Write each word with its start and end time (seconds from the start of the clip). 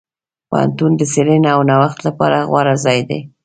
پوهنتون 0.49 0.91
د 0.97 1.01
څېړنې 1.11 1.49
او 1.55 1.61
نوښت 1.69 1.99
لپاره 2.07 2.37
غوره 2.49 2.75
ځای 2.85 2.99
دی. 3.09 3.19